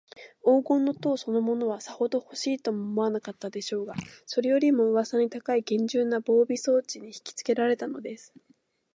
[0.43, 3.93] 黄金の塔そのものは、さほどほしいとも思わなかったでしょうが、
[4.25, 8.33] それよりも、うわさに高いげんじゅうな防備装置にひきつけられたのです。